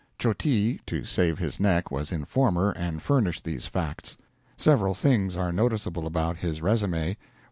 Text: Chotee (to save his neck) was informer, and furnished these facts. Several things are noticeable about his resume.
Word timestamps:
Chotee 0.17 0.79
(to 0.87 1.03
save 1.03 1.37
his 1.37 1.59
neck) 1.59 1.91
was 1.91 2.11
informer, 2.11 2.71
and 2.71 3.03
furnished 3.03 3.43
these 3.43 3.67
facts. 3.67 4.17
Several 4.57 4.95
things 4.95 5.37
are 5.37 5.51
noticeable 5.51 6.07
about 6.07 6.37
his 6.37 6.59
resume. 6.59 7.15